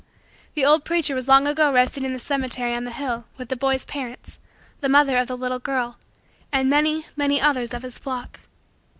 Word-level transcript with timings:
The 0.55 0.65
old 0.65 0.83
preacher 0.83 1.13
was 1.13 1.27
long 1.27 1.45
ago 1.45 1.71
resting 1.71 2.03
in 2.03 2.11
the 2.11 2.17
cemetery 2.17 2.73
on 2.73 2.85
the 2.85 2.91
hill, 2.91 3.25
with 3.37 3.49
the 3.49 3.55
boy's 3.55 3.85
parents, 3.85 4.39
the 4.79 4.89
mother 4.89 5.15
of 5.19 5.27
the 5.27 5.37
little 5.37 5.59
girl, 5.59 5.99
and 6.51 6.67
many, 6.71 7.05
many, 7.15 7.39
others 7.39 7.71
of 7.71 7.83
his 7.83 7.99
flock. 7.99 8.39